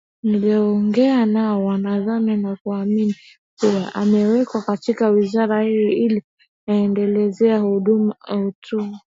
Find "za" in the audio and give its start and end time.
8.71-8.99